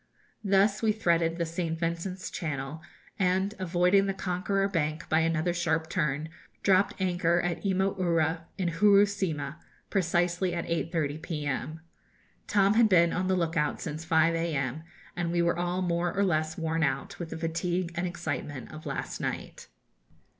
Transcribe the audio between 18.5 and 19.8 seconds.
of last night.